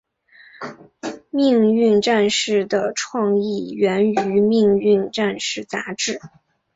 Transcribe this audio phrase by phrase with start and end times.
[1.29, 6.19] 命运战士的创意源于命运战士杂志。